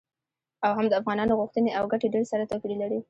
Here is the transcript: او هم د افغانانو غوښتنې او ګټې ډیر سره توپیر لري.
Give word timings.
او 0.65 0.71
هم 0.77 0.85
د 0.89 0.93
افغانانو 1.01 1.37
غوښتنې 1.39 1.71
او 1.77 1.83
ګټې 1.91 2.07
ډیر 2.13 2.25
سره 2.31 2.47
توپیر 2.51 2.71
لري. 2.81 2.99